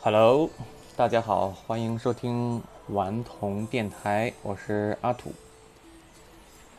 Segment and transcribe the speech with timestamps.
[0.00, 0.48] Hello，
[0.94, 5.32] 大家好，欢迎收听顽童电台，我是阿土。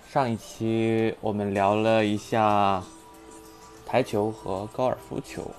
[0.10, 2.82] 上一期我们聊了一下
[3.86, 5.52] 台球和高尔夫球，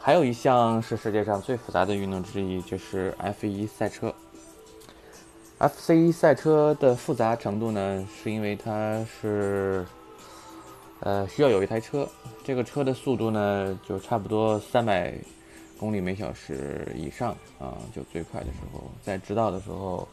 [0.00, 4.12] 还有一项是世界上最复杂的运动之一，就是 F1 赛车。
[5.60, 9.86] F1 赛车的复杂程度呢，是因为它是
[10.98, 12.08] 呃需要有一台车，
[12.42, 15.14] 这个车的速度呢就差不多三百
[15.78, 20.06] 公里每小时以上啊，就最快的时候，在直道的时候，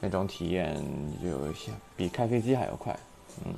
[0.00, 0.74] 那种体验
[1.22, 2.98] 就像比开飞机还要快。
[3.44, 3.54] 嗯，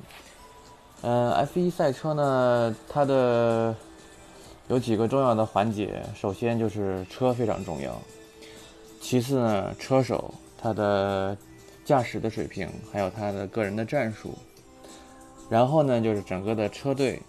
[1.01, 3.75] 嗯，F1 赛车呢，它的
[4.67, 7.95] 有几个重要的环节，首先就是车非常重要，
[9.01, 10.33] 其次呢，车手。
[10.59, 11.37] 他的
[11.85, 14.33] 驾驶的水平，还有他的个人的战术，
[15.51, 17.21] 然后呢，就是整个的车队、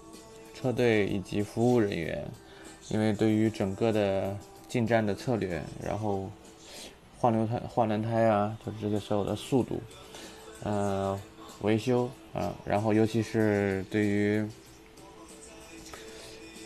[0.54, 2.26] 车队以及服务人员，
[2.88, 4.36] 因为对于整个的
[4.68, 6.30] 进站的策略，然后
[7.18, 9.80] 换轮胎、换轮胎啊，就是这些所有的速度，
[10.64, 11.18] 嗯，
[11.62, 14.48] 维修啊，然后尤其是对于，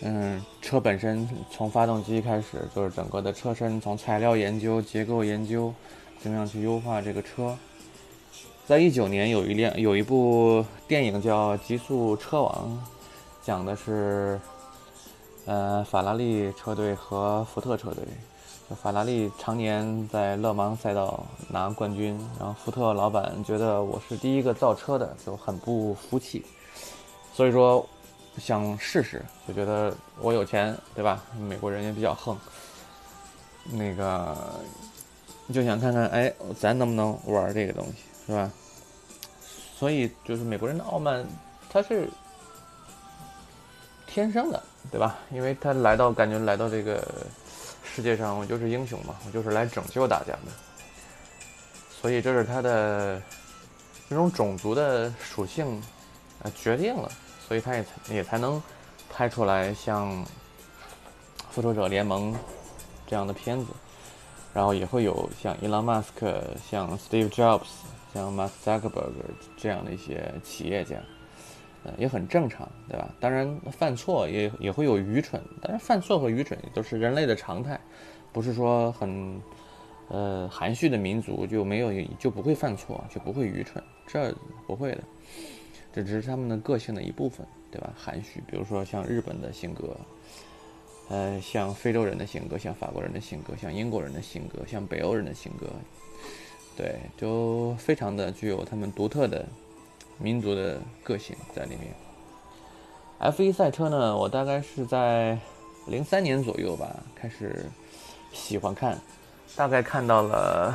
[0.02, 5.72] 嗯，车本身从发动机开始，就是整个的车身从材料研究、结构研究。
[6.20, 7.58] 怎么样去优化这个车？
[8.64, 12.80] 在一九年有一辆有一部电影叫《极速车王》，
[13.44, 14.40] 讲的是，
[15.46, 18.04] 呃，法拉利车队和福特车队。
[18.70, 26.44] 就法拉利常年在勒芒赛道拿冠军，然后福特老板觉得我是第一个造车的，就很不服气，
[27.34, 27.84] 所以说
[28.38, 31.22] 想试试，就觉得我有钱，对吧？
[31.38, 32.36] 美国人也比较横，
[33.70, 34.36] 那个。
[35.52, 37.92] 就想看看，哎，咱能不能玩这个东西，
[38.26, 38.50] 是吧？
[39.76, 41.26] 所以就是美国人的傲慢，
[41.68, 42.08] 他是
[44.12, 45.18] 天生的，对吧？
[45.30, 47.02] 因为他来到，感觉来到这个
[47.82, 50.52] 世界上，我就是英雄嘛，我就是来拯救大家的。
[51.88, 53.22] 所以这是他的
[54.10, 55.80] 这种种族的属性
[56.42, 57.10] 啊决定了，
[57.48, 58.62] 所以他也才也才能
[59.10, 60.12] 拍出来像
[61.50, 62.34] 《复仇者联盟》
[63.06, 63.66] 这样的片子。
[64.52, 67.68] 然后也会有像 Elon Musk、像 Steve Jobs、
[68.12, 69.12] 像 Mark Zuckerberg
[69.56, 70.96] 这样的一些企业家，
[71.84, 73.14] 呃，也很正常，对吧？
[73.20, 77.78] 当然犯错也也会有愚蠢，但是犯错和愚蠢都是人类的常态，
[78.32, 79.40] 不是说很
[80.08, 84.34] 呃含蓄的民族就没有就不会犯错，就不会愚蠢，这
[84.66, 85.02] 不会的，
[85.92, 87.92] 这只是他们的个性的一部分，对吧？
[87.96, 89.96] 含蓄，比如说像日本的性格。
[91.08, 95.66] 呃，像非洲人的性格，像法国人的性格，像英国人的性格，像北欧人的性格，
[96.74, 99.44] 对，就非常的具有他们独特的
[100.22, 101.92] 民族的个性在里面。
[103.20, 105.38] F1 赛车呢，我大概是在
[105.86, 107.66] 零三年左右吧开始
[108.32, 108.98] 喜欢看，
[109.56, 110.74] 大概看到了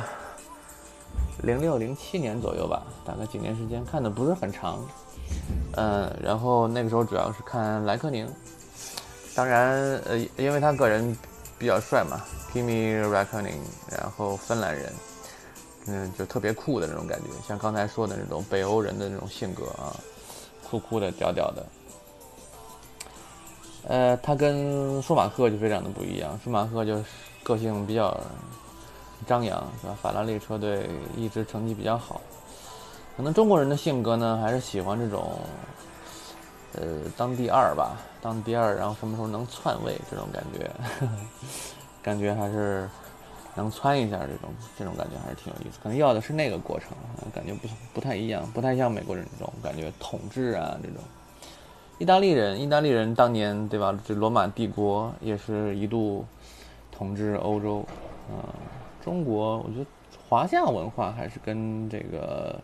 [1.42, 4.86] 零六零七年左右吧，大概几年时间看的不是很长，
[5.76, 8.28] 嗯，然后那个时候主要是看莱克宁。
[9.34, 11.16] 当然，呃，因为他个人
[11.58, 12.20] 比较帅嘛
[12.52, 13.60] ，Kimi r a c k o n i n
[13.96, 14.92] 然后芬兰人，
[15.88, 19.96] 嗯，就特别酷的那种感觉，像刚才说的那种北欧人的那种性格啊，
[20.68, 21.66] 酷酷的、屌屌的。
[23.86, 27.04] 呃，他跟舒马赫就非常的不一样，舒马赫就是
[27.42, 28.14] 个性比较
[29.26, 29.96] 张扬，是吧？
[30.02, 32.20] 法拉利车队一直成绩比较好，
[33.16, 35.38] 可能中国人的性格呢，还是喜欢这种。
[36.74, 36.82] 呃，
[37.16, 40.70] 当第二吧，当第二，然后什么时候能篡位，这种感觉，
[42.02, 42.88] 感觉还是
[43.58, 44.48] 能窜一下，这种
[44.78, 45.78] 这种感觉还是挺有意思。
[45.82, 46.96] 可能要的是那个过程，
[47.34, 51.02] 感觉不不太一样，不太像美国人这种感觉统治啊这种。
[51.98, 53.98] 意大利人，意大利人当年对吧？
[54.06, 56.24] 这罗马帝国也是一度
[56.90, 57.84] 统治欧洲，
[58.30, 58.42] 嗯，
[59.04, 59.86] 中国我觉得
[60.28, 62.58] 华夏文化还是跟这个。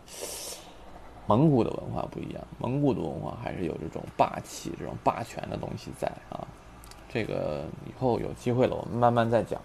[1.27, 6.45] 蒙古的文化不一样，蒙古的文化还是有这种霸气、这种霸权的东西在啊。
[7.09, 9.59] 这个以后有机会了，我们慢慢再讲。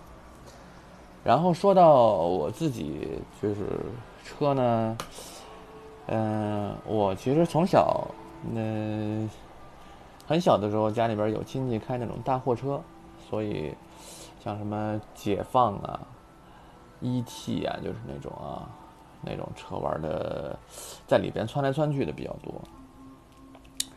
[1.23, 3.67] 然后说到我自己，就是
[4.25, 4.97] 车呢，
[6.07, 8.07] 嗯，我其实从小，
[8.53, 9.29] 那
[10.27, 12.81] 很小的时候，家里边有亲戚开那种大货车，
[13.29, 13.75] 所以
[14.43, 16.01] 像什么解放啊、
[17.03, 18.69] ET 啊，就是那种啊。
[19.23, 20.59] 那种车玩的，
[21.07, 22.55] 在里边窜来窜去的比较多。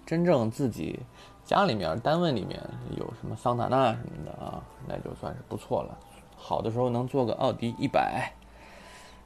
[0.05, 0.99] 真正自己
[1.45, 2.59] 家里面、单位里面
[2.97, 5.97] 有什么桑塔纳什么的啊，那就算是不错了。
[6.43, 8.29] 好的时候能做个奥迪一百。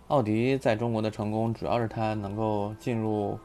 [0.10, 3.38] 奥迪在中国的成功，主要是它能够进入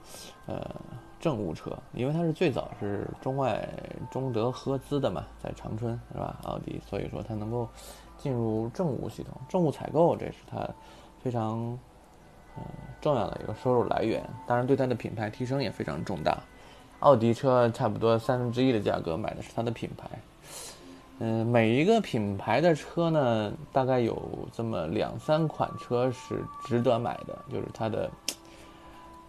[0.47, 0.71] 呃
[1.19, 3.67] 政务车，因为它是最早是中外
[4.11, 6.39] 中德合资的嘛，在长春是吧？
[6.45, 7.67] 奥迪，所以说它能够
[8.19, 10.69] 进入政务系统，政务采购，这是它
[11.23, 11.59] 非常
[12.57, 12.63] 嗯
[13.01, 14.23] 重要的一个收入来源。
[14.47, 16.39] 当然，对它的品牌提升也非常重大。
[17.01, 20.09] 奥迪车差不多三分之一的价格买的是它的品牌。
[21.25, 24.21] 嗯，每一个品牌的车呢，大概有
[24.51, 28.11] 这么两三款车是值得买的，就是它的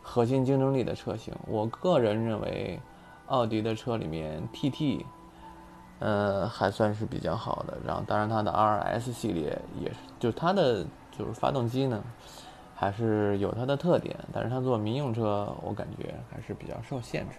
[0.01, 1.31] 核心竞争力的车型。
[1.45, 2.79] 我个人认为，
[3.27, 5.05] 奥迪的车里面 TT，
[5.99, 7.77] 呃，还算是比较好的。
[7.85, 10.83] 然后，当然它的 RS 系列也是，就是它的
[11.15, 12.03] 就是发动机呢，
[12.73, 14.17] 还是有它的特点。
[14.33, 17.35] 但是它做民用车，我感觉还是比较受限制。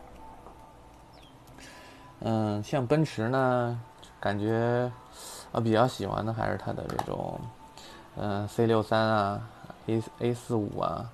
[2.21, 3.81] 嗯，像奔驰呢。
[4.25, 4.91] 感觉
[5.53, 7.39] 我比较喜欢的还是它的这种，
[8.17, 9.39] 嗯，C 六三啊
[9.87, 11.05] ，A A 四五啊，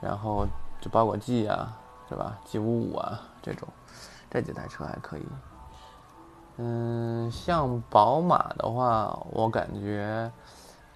[0.00, 0.44] 然后
[0.80, 1.78] 就包括 G 啊，
[2.08, 3.68] 是吧？G 五五啊，这种
[4.28, 5.22] 这几台车还可以。
[6.56, 10.28] 嗯，像宝马的话，我感觉，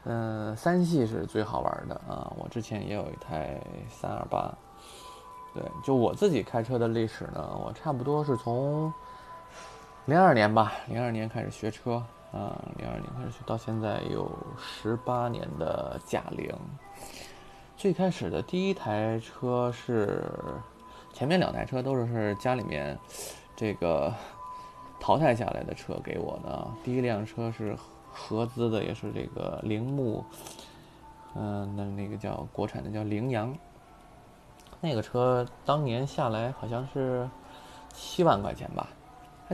[0.03, 2.33] 嗯，三系是最好玩的啊。
[2.37, 4.53] 我之前也有一台三二八，
[5.55, 8.93] 对，就我自己开车的历史呢，我差不多是从。
[10.07, 12.03] 零二年吧，零二年开始学车
[12.33, 14.29] 啊，零二年开始学，到现在有
[14.59, 16.53] 十八年的驾龄。
[17.77, 20.25] 最开始的第一台车是，
[21.13, 22.99] 前面两台车都是是家里面
[23.55, 24.13] 这个
[24.99, 26.69] 淘汰下来的车给我的。
[26.83, 27.77] 第一辆车是
[28.13, 30.25] 合资的，也是这个铃木，
[31.37, 33.57] 嗯，那那个叫国产的叫羚羊。
[34.81, 37.31] 那个车当年下来好像是
[37.93, 38.89] 七万块钱吧。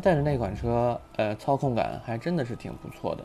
[0.03, 3.25] 但是那款车，呃，操控感还真的是挺不错的，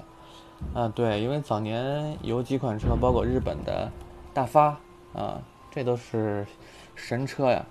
[0.79, 3.91] 啊，对，因为早年有几款车，包括日本的
[4.33, 4.77] 大发
[5.13, 5.41] 啊，
[5.71, 6.45] 这都是
[6.95, 7.65] 神车呀，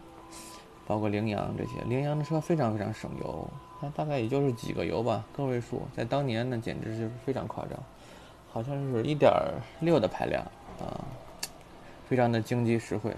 [0.87, 3.49] 包括羚羊这些，羚羊的车非常非常省油，
[3.81, 7.79] 它大概也就是几个油吧，个位数，在当年呢简直就是非常夸张，
[8.53, 9.33] 好像是一点
[9.81, 10.43] 六的排量
[10.81, 11.01] 啊，
[12.09, 13.15] 非常的经济实惠。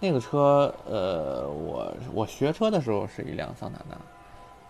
[0.00, 3.96] 那个车，呃，我我学车的时候是一辆桑塔纳。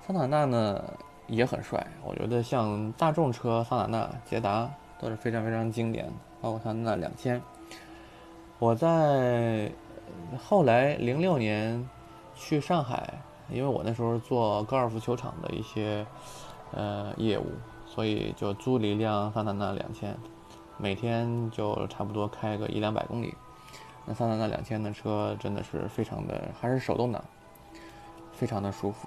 [0.08, 0.82] 桑塔纳呢
[1.26, 4.66] 也很帅，我觉得像大众车桑塔纳、捷达
[4.98, 7.38] 都是非常非常经典的，包括它那两千。
[8.58, 9.70] 我在
[10.38, 11.86] 后来零六年
[12.34, 13.12] 去上海，
[13.50, 16.06] 因为我那时候做高尔夫球场的一些
[16.72, 17.44] 呃业务，
[17.84, 20.16] 所以就租了一辆桑塔纳两千，
[20.78, 23.34] 每天就差不多开个一两百公里。
[24.06, 27.22] 那桑塔纳两千的车真的是非常的，还是手动挡，
[28.32, 29.06] 非常的舒服。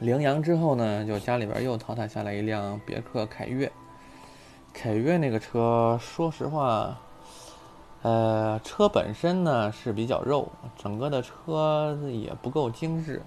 [0.00, 3.70] 羚羊之后呢，就家里边又淘汰下来一辆别克凯越。
[4.72, 6.98] 凯越那个车，说实话，
[8.02, 13.22] 呃，车本身呢是比较肉，整个的车也不够精致，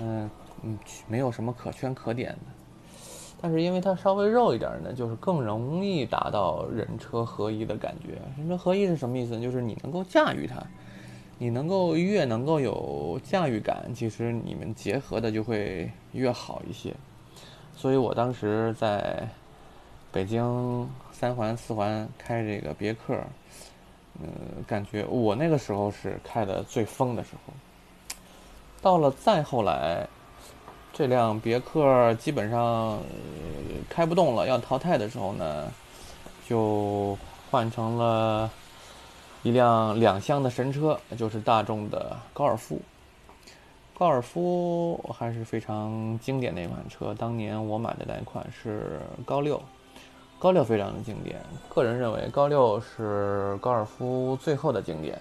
[0.00, 0.28] 嗯
[0.62, 2.96] 嗯，没有什么可圈可点的。
[3.40, 8.20] 但是因为它稍微肉一点呢，就是更容易达到人车合一的感觉。
[8.36, 9.38] 人车合一是什么意思？
[9.38, 10.56] 就是你能够驾驭它。
[11.40, 16.92] 你能够越能够有驾驭感，其实你们结合的就会越好一些。
[17.76, 19.28] 所以我当时在
[20.10, 23.16] 北京三环、四环开这个别克，
[24.20, 24.28] 嗯，
[24.66, 27.52] 感觉我那个时候是开的最疯的时候。
[28.82, 30.08] 到了再后来，
[30.92, 32.98] 这辆别克基本上
[33.88, 35.72] 开不动了，要淘汰的时候呢，
[36.48, 37.16] 就
[37.48, 38.50] 换成了。
[39.48, 42.78] 一辆两厢的神车，就是大众的高尔夫。
[43.98, 49.58] 高尔夫还是非常经典的一款车，当年我买的那款是高六，
[50.38, 51.40] 高六非常的经典。
[51.70, 55.18] 个人认为高六是高尔夫最后的经典。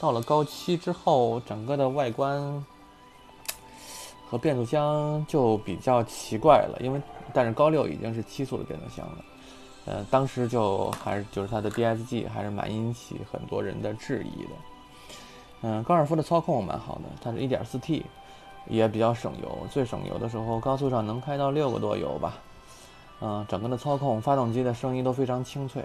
[0.00, 2.64] 到了高七之后，整个的外观
[4.28, 7.00] 和变速箱就比较奇怪了，因为
[7.32, 9.24] 但是高六已经是七速的变速箱了。
[9.86, 14.50] 呃，当时就还是就是它的 DSG 还是蛮引起很多人的质疑的。
[15.62, 18.04] 嗯，高尔夫的操控蛮好的，它是一点四 T，
[18.66, 19.66] 也比较省油。
[19.70, 22.34] 最省油的时候，高速上能开到六个多油吧。
[23.20, 25.84] 嗯，整个的操控、发动机的声音都非常清脆，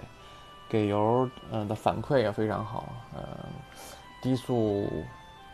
[0.68, 2.84] 给油嗯的反馈也非常好。
[3.14, 3.22] 嗯，
[4.22, 4.88] 低速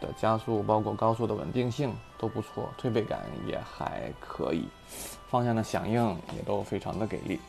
[0.00, 4.68] 的加速，包括高速的稳定性都不错，推背感也还可以，
[5.28, 7.40] 方向的响应也都非常的给力。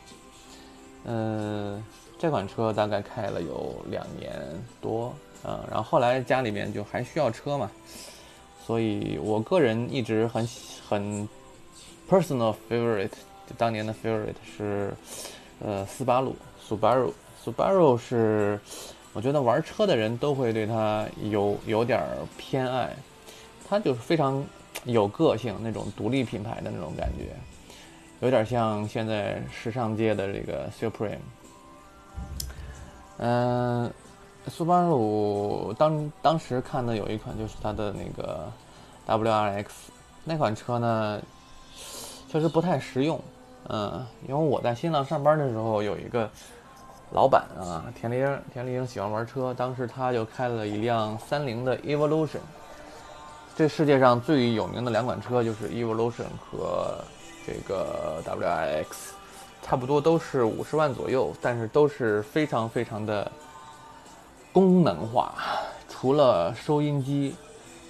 [1.06, 1.84] 嗯，
[2.18, 4.32] 这款车大概开了有两年
[4.82, 7.70] 多，嗯，然后后来家里面就还需要车嘛，
[8.66, 10.48] 所以我个人一直很
[10.88, 11.28] 很
[12.10, 14.94] personal favorite，就当年的 favorite 是，
[15.60, 18.60] 呃，斯巴鲁，Subaru，Subaru 是，
[19.12, 22.02] 我觉得玩车的人都会对它有有点
[22.38, 22.96] 偏爱，
[23.68, 24.42] 它就是非常
[24.86, 27.36] 有个性那种独立品牌的那种感觉，
[28.24, 31.18] 有点像现在时尚界的这个 Supreme。
[33.18, 33.92] 嗯，
[34.48, 38.50] 苏巴鲁当当时看的有一款就是它的那个
[39.06, 39.66] WRX
[40.24, 41.22] 那款车呢，
[42.30, 43.20] 确实不太实用。
[43.68, 46.30] 嗯，因为我在新浪上班的时候有一个
[47.12, 52.40] 老板啊，田丽英，田丽英喜欢玩车，当时他就开了一辆三菱的 Evolution。
[53.54, 57.04] 这世界上最有名的两款车就是 Evolution 和
[57.46, 58.86] 这个 WIX
[59.62, 63.32] 差不多都是五十万左右，但是都是非常非常的
[64.52, 65.34] 功能化，
[65.90, 67.36] 除了收音机，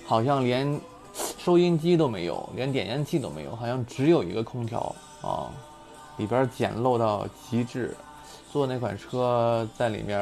[0.06, 0.80] 好像连
[1.14, 5.50] 收音机都没有，连点烟器都没有，好像只有一个空调啊，
[6.18, 7.96] 里边简陋到极致，
[8.52, 10.18] 坐那款车在里面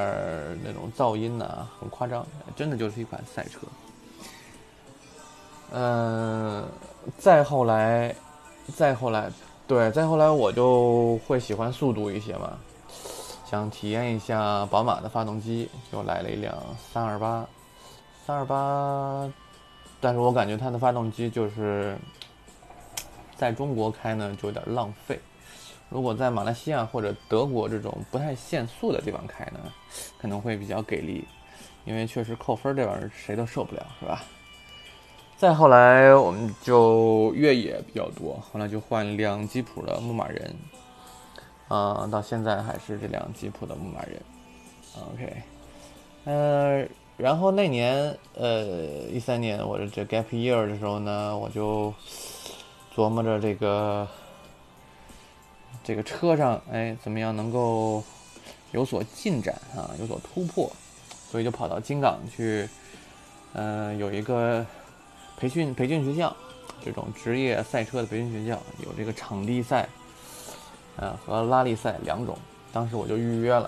[0.63, 3.59] 那种噪音呢很夸张，真的就是一款赛车。
[5.73, 6.65] 嗯，
[7.17, 8.13] 再后来，
[8.75, 9.29] 再后来，
[9.67, 12.57] 对，再后来我就会喜欢速度一些嘛，
[13.45, 16.55] 想体验一下宝马的发动机，就来了一辆
[16.93, 17.45] 三二八，
[18.25, 19.29] 三二八，
[19.99, 21.97] 但是我感觉它的发动机就是
[23.35, 25.19] 在中国开呢就有点浪费，
[25.89, 29.59] 如果在马来西亚或者德国这种不太限速的地方开呢，
[30.17, 31.25] 可能会比较给力，
[31.83, 34.23] 因为确实扣分这玩意儿谁都受不了，是吧？
[35.41, 40.55] 再后来，我们就越野比较多，后来就换一辆吉普的牧马人，
[41.67, 44.21] 啊，到现在还是这辆吉普的牧马人。
[45.00, 45.33] OK，
[46.25, 48.65] 呃，然后那年，呃，
[49.10, 51.91] 一三年我的这 gap year 的时候呢，我就
[52.95, 54.07] 琢磨着这个
[55.83, 58.03] 这个车上，哎，怎么样能够
[58.74, 60.71] 有所进展啊，有所突破，
[61.31, 62.69] 所以就跑到金港去，
[63.53, 64.63] 嗯，有一个。
[65.41, 66.38] 培训培训学校，
[66.86, 69.89] 这种职业赛车的培训学校有这个场地赛，
[70.98, 72.38] 呃和拉力赛两种。
[72.71, 73.67] 当时我就预约了，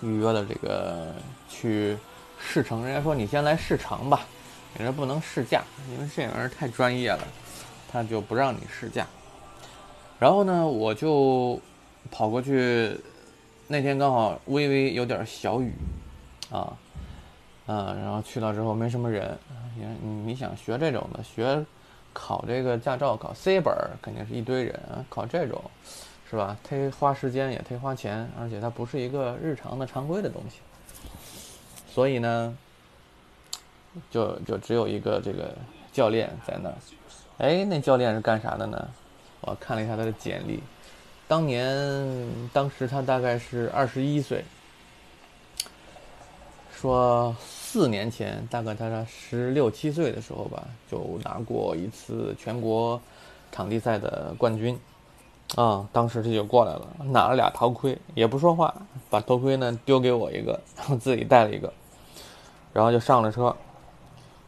[0.00, 1.12] 预约了这个
[1.50, 1.98] 去
[2.38, 2.82] 试乘。
[2.82, 4.22] 人家说你先来试乘吧，
[4.78, 7.28] 人家不能试驾，因为这玩意儿太专业了，
[7.92, 9.06] 他就不让你试驾。
[10.18, 11.60] 然后呢，我就
[12.10, 12.98] 跑过去，
[13.68, 15.70] 那天刚好微微有点小雨，
[16.50, 16.74] 啊。
[17.66, 19.38] 嗯，然后去到之后没什么人，
[19.74, 21.64] 你你想学这种的，学
[22.12, 25.58] 考这个驾照考 C 本肯定是一堆人啊，考这种
[26.28, 26.54] 是吧？
[26.68, 30.58] 忒花时间也忒花钱，而且它不是一个日常的常规的东西，
[31.88, 32.54] 所以呢，
[34.10, 35.56] 就就只有一个这个
[35.90, 36.74] 教练在那儿。
[37.38, 38.88] 哎，那教练是干啥的呢？
[39.40, 40.62] 我看了一下他的简历，
[41.26, 41.66] 当年
[42.52, 44.44] 当时他大概是二十一岁。
[46.84, 53.00] 说四年前，大概他十六七岁的时候吧，就拿过一次全国
[53.50, 54.78] 场地赛的冠军，
[55.54, 58.74] 啊，当时他就过来了，拿了俩头盔，也不说话，
[59.08, 61.72] 把头盔呢丢给我一个，然后自己带了一个，
[62.74, 63.56] 然后就上了车，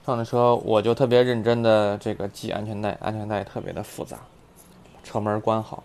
[0.04, 4.18] 上了车，我就特别认真的这个系安全带，安全带特别的复杂，
[5.02, 5.82] 车门关好，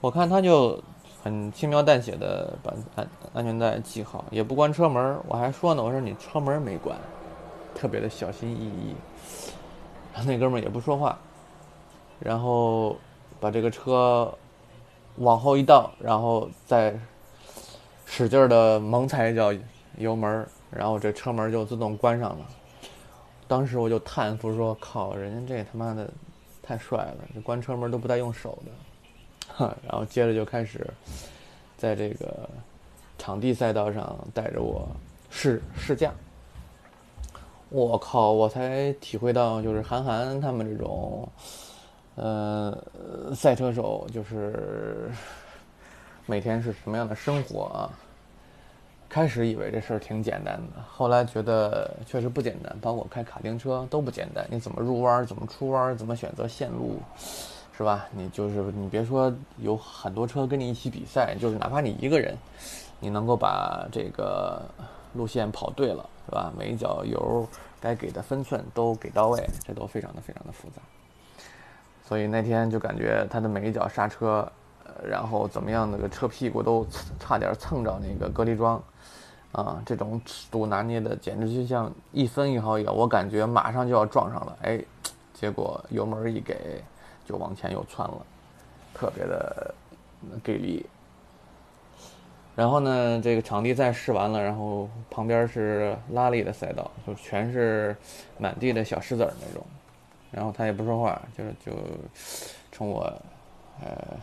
[0.00, 0.82] 我看他就。
[1.22, 5.16] 很轻描淡写的把安安全带系好，也不关车门。
[5.28, 6.98] 我还说呢，我说你车门没关，
[7.74, 8.96] 特别的小心翼翼。
[10.12, 11.16] 然 后那哥们儿也不说话，
[12.18, 12.96] 然后
[13.40, 14.32] 把这个车
[15.16, 16.94] 往后一倒，然后再
[18.04, 19.54] 使劲的猛踩一脚
[19.96, 22.46] 油门，然后这车门就自动关上了。
[23.48, 26.10] 当时我就叹服说：“靠，人家这他妈的
[26.62, 28.72] 太帅了，这关车门都不带用手的。”
[29.86, 30.86] 然后接着就开始，
[31.76, 32.48] 在这个
[33.18, 34.88] 场地赛道上带着我
[35.30, 36.12] 试试驾。
[37.68, 38.32] 我靠！
[38.32, 41.26] 我才体会到，就是韩寒他们这种，
[42.16, 42.76] 呃，
[43.34, 45.10] 赛车手，就是
[46.26, 47.88] 每天是什么样的生活啊？
[49.08, 52.76] 开始以为这事儿挺简单的，后来觉得确实不简单。
[52.80, 55.26] 包括开卡丁车都不简单，你怎么入弯？
[55.26, 55.96] 怎么出弯？
[55.96, 56.98] 怎么选择线路？
[57.76, 58.06] 是吧？
[58.12, 62.36] 你就是你别说有很多车跟你一起比赛，就是哪怕你一个人，
[63.00, 64.62] 你能够把这个
[65.14, 66.52] 路线跑对了，是吧？
[66.56, 67.48] 每一脚油
[67.80, 70.82] 该给的分寸都给到位，这都非常的非常的复杂。
[72.06, 74.46] 所以那天就感觉他的每一脚刹车，
[74.84, 76.86] 呃，然后怎么样，那个车屁股都
[77.18, 78.80] 差点蹭着那个隔离桩，
[79.50, 84.78] 啊，这种尺度拿捏的简直就像一分一毫一样，我感觉马上就要撞上了，哎，
[85.32, 86.84] 结果油门一给。
[87.24, 88.26] 就往前又窜了，
[88.94, 89.74] 特别的
[90.42, 90.84] 给力。
[92.54, 97.96] 然后呢，这个场地赛试完了，然后旁边是拉力的赛道，就全是
[98.38, 99.64] 满地的小石子儿那种。
[100.30, 101.72] 然后他也不说话，就是就
[102.70, 103.04] 冲我
[103.80, 104.16] 呃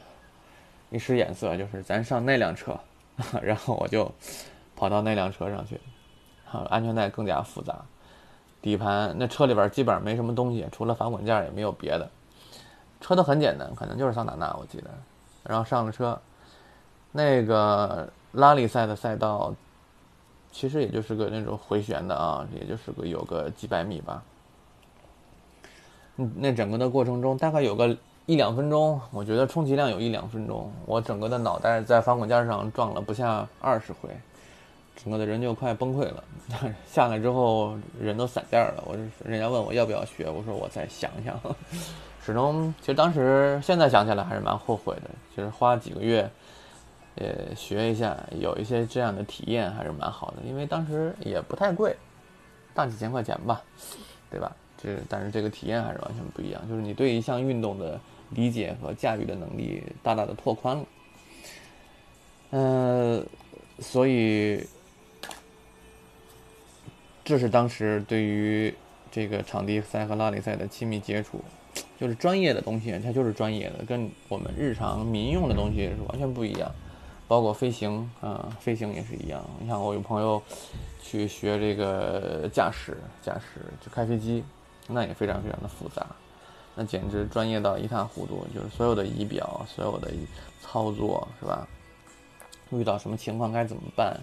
[0.91, 2.79] 一使眼色，就是咱上那辆车，
[3.41, 4.11] 然后我就
[4.75, 5.79] 跑到那辆车上去，
[6.51, 7.83] 啊，安全带更加复杂，
[8.61, 12.09] 底盘那车里边基本上没什么东西，除了罚款件也没有别的，
[13.01, 14.89] 车都很简单，可能就是桑塔纳我记得，
[15.43, 16.19] 然后上了车，
[17.11, 19.53] 那个拉力赛的赛道。
[20.51, 24.23] 其实也就是个那种回旋的啊，也就是个有个几百米吧。
[26.15, 34.09] 嗯，那整个的过程中大概有个一两分钟，我觉得充其量有一两分钟，我整个的脑袋在防滚架上撞了不下二十回，
[34.95, 36.23] 整个的人就快崩溃了。
[36.91, 41.39] 下来之后人都散架了，我人家问我要不要学，我说我再想想。
[42.25, 46.29] 始终其实当时现在想起来还是蛮后悔的，其实花几个月。
[47.15, 51.93] 呃，学一下，有一些这样的体验还是蛮好的，因为当时也不太贵，
[52.73, 53.61] 大几千块钱吧，
[54.31, 54.55] 对吧？
[54.81, 57.99] 这但是这个体验还是完全不一样，就是你对一项运动的
[58.29, 60.85] 理解和驾驭的能力大大的拓宽了。
[62.51, 63.25] 嗯，
[63.79, 64.65] 所以
[67.25, 68.73] 这是当时对于
[69.11, 71.43] 这个场地赛和拉力赛的亲密接触，
[71.99, 76.71] 就是专业的东西，它就是专业的，跟我们日常民用的东西是完全不一样。
[77.27, 79.43] 包括飞行啊，飞行也是一样。
[79.59, 80.41] 你像我有朋友
[81.03, 84.43] 去学这个驾驶，驾驶就开飞机，
[84.87, 86.07] 那也非常非常的复杂，
[86.73, 88.47] 那简直专业到一塌糊涂。
[88.55, 90.11] 就是所有的仪表，所有的
[90.59, 91.67] 操作，是吧？
[92.71, 94.19] 遇到什么情况该怎么办？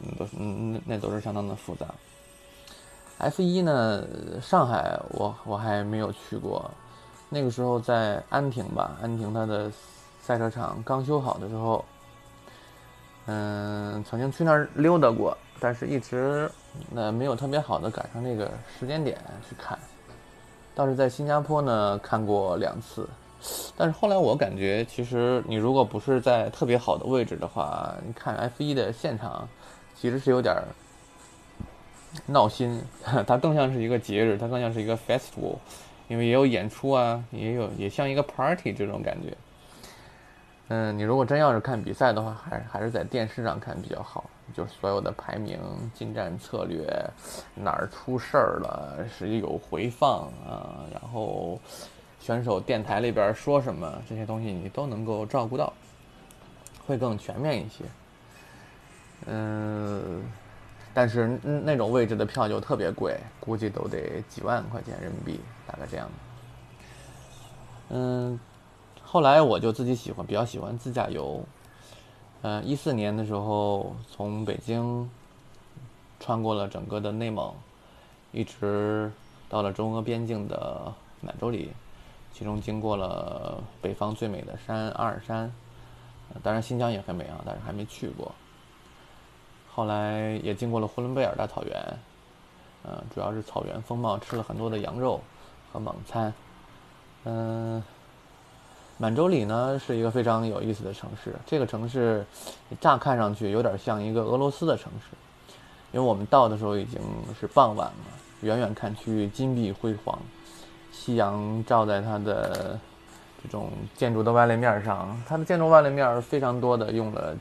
[0.00, 1.86] 嗯，都嗯那都是相当的复杂。
[3.18, 4.04] F 一呢，
[4.42, 6.70] 上海我我还没有去过，
[7.28, 9.70] 那个时候在安亭吧，安亭它的
[10.20, 11.84] 赛车场刚修好的时候。
[13.26, 16.50] 嗯，曾经去那儿溜达过，但是一直
[16.90, 19.18] 那没有特别好的赶上那个时间点
[19.48, 19.78] 去看。
[20.74, 23.08] 倒是在新加坡呢看过两次，
[23.78, 29.48] 但是后来我感觉，其实你如果不是在特别好的位置的话，你看 F1 的现场
[29.98, 30.54] 其实是有点
[32.26, 32.82] 闹心，
[33.26, 35.56] 它更像是一个节日，它更像是一个 festival，
[36.08, 39.36] 因为也有演出啊，也有也像一个 party 这种感觉。
[40.68, 44.24] 嗯，你如果真要是看比赛的话，还还是在电视上看比较好。
[44.54, 45.58] 就是所有的排名、
[45.94, 46.86] 进站策略，
[47.54, 51.58] 哪儿出事儿了，是有回放啊，然后
[52.20, 55.72] 选手电台里边说什么，这些东西你都能够照顾到，
[56.86, 57.84] 会更全面一些。
[59.26, 60.22] 嗯，
[60.94, 66.08] 但是那种位置的票就特别贵，估计都得几万块钱人民币，大概这样。
[67.90, 68.38] 嗯。
[69.06, 71.40] 后来我就自己喜欢，比较喜欢自驾游。
[72.42, 75.08] 嗯，一四年的时候，从北京
[76.18, 77.54] 穿过了整个的内蒙，
[78.32, 79.12] 一直
[79.48, 81.70] 到了中俄边境的满洲里，
[82.32, 85.52] 其中经过了北方最美的山阿尔山。
[86.42, 88.34] 当然新疆也很美啊，但是还没去过。
[89.74, 91.98] 后来也经过了呼伦贝尔大草原，
[92.84, 95.20] 嗯，主要是草原风貌，吃了很多的羊肉
[95.72, 96.32] 和蒙餐，
[97.24, 97.82] 嗯。
[98.96, 101.34] 满洲里呢是一个非常有意思的城市。
[101.44, 102.24] 这个城市
[102.80, 105.16] 乍看上去有点像一个俄罗斯的城市，
[105.90, 107.00] 因为我们到的时候已经
[107.38, 107.94] 是傍晚了，
[108.42, 110.16] 远远看去金碧辉煌，
[110.92, 112.78] 夕阳照在它的
[113.42, 117.36] 这种建筑的外立面上，它的建筑外立面非常多的用了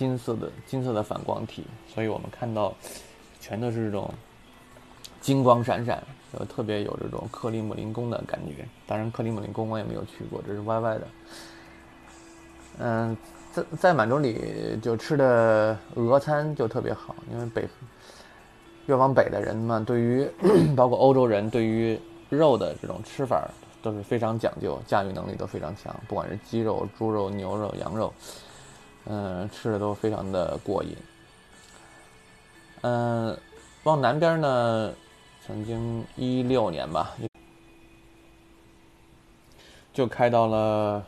[0.00, 2.74] 金色的金色的反光体，所以我们看到
[3.38, 4.10] 全都是这种
[5.20, 6.02] 金光闪闪。
[6.32, 11.08] 就特别有这种克里姆林宫的感觉，当然克里姆林宫我也没有去过，这是 YY 的。
[12.78, 13.14] 嗯，
[13.52, 17.68] 在在满洲里就吃的俄餐就特别好，因为北
[18.86, 20.26] 越往北的人嘛，对于
[20.74, 23.46] 包括欧洲人对于肉的这种吃法
[23.82, 28.14] 都是非常讲究，驾驭能力都非常强，不管是鸡肉、猪肉、牛肉、羊肉，
[29.06, 30.96] 嗯，吃的都非常的过瘾。
[32.82, 33.38] 嗯，
[33.84, 34.92] 往南边呢。
[35.46, 37.16] 曾经一六年吧，
[39.92, 41.04] 就开到了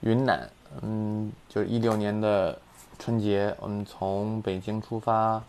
[0.00, 0.48] 云南。
[0.82, 2.56] 嗯，就是一六年的
[2.96, 5.42] 春节，我们从北京出发，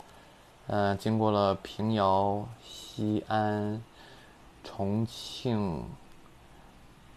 [0.68, 3.84] 嗯，经过了平遥、西安、
[4.64, 5.84] 重庆，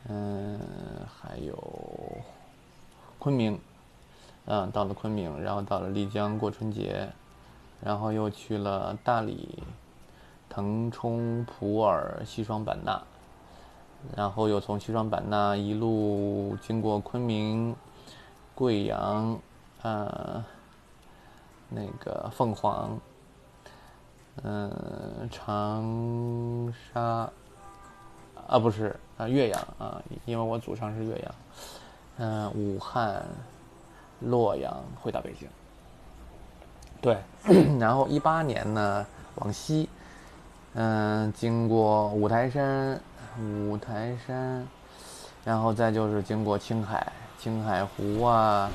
[0.09, 0.61] 嗯，
[1.07, 1.57] 还有
[3.19, 3.59] 昆明，
[4.47, 7.09] 嗯，到了昆明，然后到了丽江过春节，
[7.81, 9.63] 然后又去了大理。
[10.55, 13.03] 腾冲、普洱、西双版纳，
[14.15, 17.75] 然后又从西双版纳一路经过昆明、
[18.55, 19.41] 贵阳，
[19.81, 20.45] 呃，
[21.71, 23.01] 那个凤凰，
[24.43, 24.71] 嗯，
[25.31, 27.31] 长沙，
[28.47, 31.35] 啊，不是啊，岳阳啊，因为我祖上是岳阳。
[32.19, 33.25] 嗯，武汉、
[34.25, 35.49] 洛阳回到北京。
[37.01, 37.19] 对，
[37.81, 39.07] 然后一八年呢，
[39.37, 39.89] 往西，
[40.75, 43.01] 嗯，经过五台山，
[43.41, 44.67] 五台山，
[45.45, 48.71] 然后再就是经过青海，青海湖啊，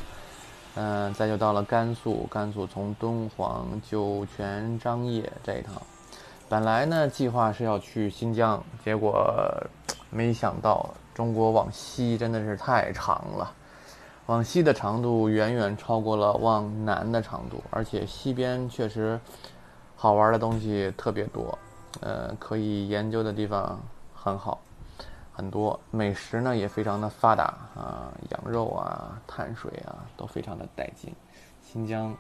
[0.75, 5.73] 嗯，再就到了甘肃，甘肃从敦煌、酒泉、张掖这一趟。
[6.49, 9.25] 本来呢，计划是要去新疆，结果
[10.10, 13.53] 没想到中国往西真的是太长了，
[14.27, 19.17] 往西的长度远远超过了往南的长度，而且西边确实
[19.95, 21.57] 好玩的东西特别多，
[22.01, 23.79] 呃，可以研究的地方
[24.13, 24.59] 很好，
[25.31, 31.15] 很多美食呢也非常的发达啊，羊肉啊、碳水啊都非常的带劲，
[31.61, 32.13] 新疆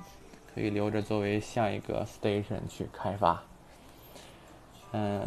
[0.55, 3.43] 可以留着作为下一个 station 去开发。
[4.97, 5.21] 嗯，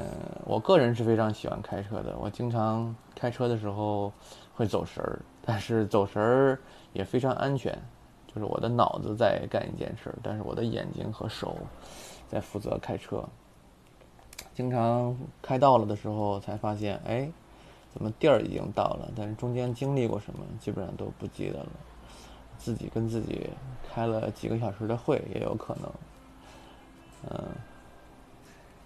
[0.47, 2.17] 我个人是非常喜欢开车的。
[2.19, 4.13] 我经常开车的时候
[4.53, 6.59] 会走神儿，但是走神儿
[6.93, 7.73] 也非常安全。
[8.27, 11.57] 就是我的脑子在干一件事，但是我的眼睛和手
[12.29, 13.23] 在负责开车。
[14.55, 17.31] 经常开到了的时候才发现，哎，
[17.93, 19.09] 怎么地儿已经到了？
[19.15, 21.69] 但是中间经历过什么，基本上都不记得了。
[22.59, 23.49] 自己跟自己
[23.89, 25.93] 开了几个小时的会也有可能。
[27.31, 27.45] 嗯。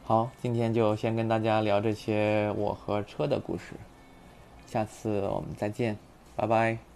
[0.06, 3.72] 好，今天就先跟大家聊这些我和车的故事，
[4.66, 5.96] 下次我们再见，
[6.36, 6.93] 拜拜。